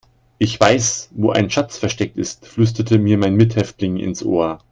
Ich 0.39 0.59
weiß, 0.59 1.09
wo 1.11 1.29
ein 1.29 1.51
Schatz 1.51 1.77
versteckt 1.77 2.17
ist, 2.17 2.47
flüsterte 2.47 2.97
mir 2.97 3.19
mein 3.19 3.35
Mithäftling 3.35 3.97
ins 3.97 4.23
Ohr. 4.23 4.57